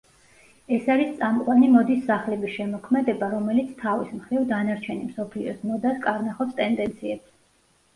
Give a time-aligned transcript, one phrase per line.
[0.77, 7.43] ეს არის წამყვანი მოდის სახლების შემოქმედება, რომელიც თავის მხრივ, დანარჩენი მსოფლიოს მოდას კარნახობს ტენდენციებს.